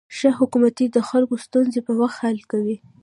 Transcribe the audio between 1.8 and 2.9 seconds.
په وخت حل کوي.